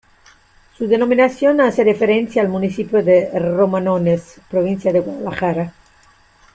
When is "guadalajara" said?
5.01-5.75